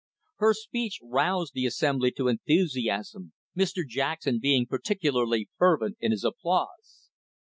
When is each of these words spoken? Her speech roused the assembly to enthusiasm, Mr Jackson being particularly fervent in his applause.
Her 0.37 0.55
speech 0.55 0.99
roused 1.03 1.53
the 1.53 1.67
assembly 1.67 2.09
to 2.13 2.27
enthusiasm, 2.27 3.33
Mr 3.55 3.87
Jackson 3.87 4.39
being 4.39 4.65
particularly 4.65 5.47
fervent 5.59 5.97
in 5.99 6.09
his 6.09 6.23
applause. 6.23 7.11